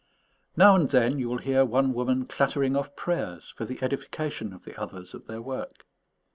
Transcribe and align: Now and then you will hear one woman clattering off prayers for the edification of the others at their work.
Now 0.57 0.73
and 0.75 0.89
then 0.89 1.19
you 1.19 1.29
will 1.29 1.37
hear 1.37 1.63
one 1.63 1.93
woman 1.93 2.25
clattering 2.25 2.75
off 2.75 2.95
prayers 2.95 3.53
for 3.55 3.65
the 3.65 3.83
edification 3.83 4.51
of 4.51 4.63
the 4.65 4.75
others 4.75 5.13
at 5.13 5.27
their 5.27 5.43
work. 5.43 5.85